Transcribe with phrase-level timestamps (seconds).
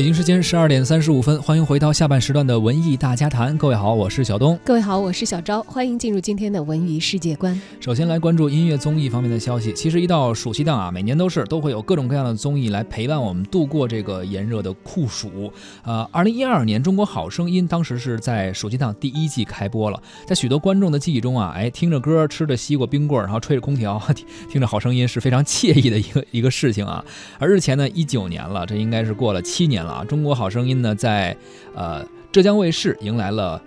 [0.00, 3.54] 北京时间十二点三十五分，欢迎回到下半时段的文艺大家谈。
[3.58, 4.58] 各位好，我是小东。
[4.64, 5.62] 各位好，我是小昭。
[5.64, 7.60] 欢迎进入今天的文娱世界观。
[7.80, 9.74] 首先来关注音乐综艺方面的消息。
[9.74, 15.52] 其实一到暑期档啊，每年都是都会有各种各样的综艺来陪伴我们度过这个炎热的酷暑。
[15.82, 27.04] 呃，二零一二年《中国好声音》当时是在暑期档第一季开播了，在许多观众的记忆中啊，哎，听着歌，吃着西瓜冰棍，然后吹着空调，听听着好声音是非常惬意的一个一个事情啊。
[27.38, 29.84] 而日前呢，一九年了，这应该是过了七年。
[29.90, 31.36] 啊，中国好声音呢，在
[31.74, 33.60] 呃浙江卫视迎来了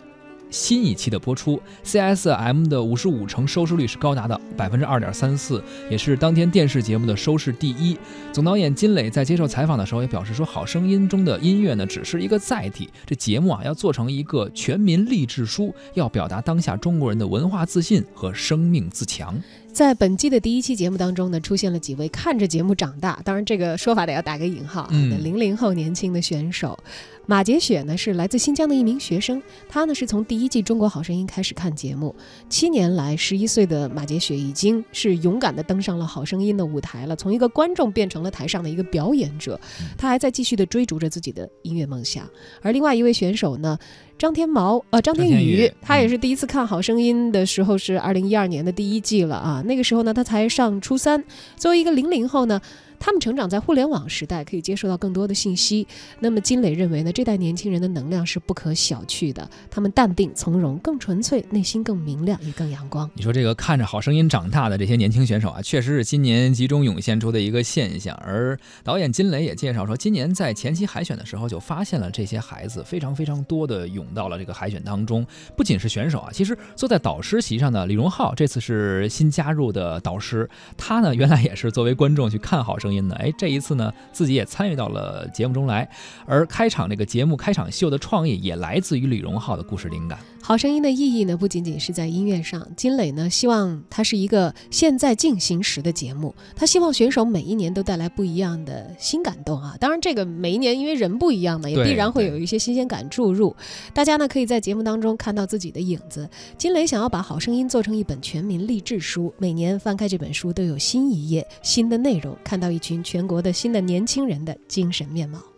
[0.49, 7.98] 新一期的播出，CSM 的五十五成收视率是高达的百分之二点三四，也是当天电视节目的收视第一。
[8.32, 19.35] 总导演金磊在接受采访的时候也表示说，好声音中的音乐呢，只是一个载体，这节目啊要做成一个全民励志书，要表达当下中国人的文化自信和生命自强。
[19.73, 26.77] 在本季的第一期节目当中呢，出现了几位看着节目长大，当然这个说法得要打个引号啊的零零后年轻的选手。
[27.26, 32.13] 马杰雪呢是来自新疆的一名学生，她呢是从第一季《中国好声音》开始看节目，
[32.49, 39.60] 七年来，十一岁的马杰雪已经是勇敢地登上了《好声音》的舞台了，从一个观众变成了台上的一个表演者。
[39.98, 42.29] 她还在继续地追逐着自己的音乐梦想。
[42.62, 43.79] 而另外一位选手呢，
[44.18, 51.24] 张天毛，呃，张天宇，他也是第一次看《好声音》的时候是二零一二年的第一季了啊，那个时候呢，他才上初三。
[51.58, 52.62] 作为一个零零后呢。
[53.05, 55.85] 他们成长在互联网时代，可以接受到更多的信息。
[56.21, 59.45] 那么金磊认为呢，这代年轻人的能量是不可小觑的。
[59.70, 63.12] 他们淡定从容，更纯粹，内心更明亮，也更阳光。
[63.13, 68.16] 你说这个看着好声音长大的这些年轻选手啊，确实是今年集中涌现出的一个现象。
[68.23, 75.28] 而导演金磊也介绍说，今年在前期海选的时候就发现了这些孩子非常非常多的涌到了这个海选当中。
[75.57, 82.96] 不仅是选手啊，其实坐在导师席上的李荣浩这次是新加入的导师，他呢原来也是作为观众去看好声音声。
[82.96, 83.16] 音呢？
[83.18, 85.90] 哎，这一次呢，自己也参与到了节目中来，
[86.25, 90.19] 而开场这个节目开场秀的创意也来自于李荣浩的故事灵感。
[90.46, 92.68] 好声音的意义呢，不仅仅是在音乐上。
[92.75, 99.78] 金磊呢，希望它是一个现在进行时的节目，他希望选手每一年都带来不一样的新感动啊。
[99.79, 103.56] 当然，这个每一年因为人不一样嘛，也必然会有一些新鲜感注入。
[103.94, 106.29] 大家呢，可以在节目当中看到自己的影子。
[106.57, 115.53] 金磊想要把好声音做成一本全民励志书，每年翻开这本书都有新一页、新的内容，看到一群全国的新的年轻人的精神面貌。